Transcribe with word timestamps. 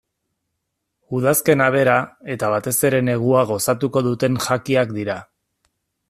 Udazkena 1.17 1.67
bera 1.75 1.97
eta 2.35 2.49
batez 2.53 2.75
ere 2.89 3.01
negua 3.09 3.43
gozatuko 3.53 4.03
duten 4.09 4.39
jakiak 4.47 4.95
dira. 4.97 5.19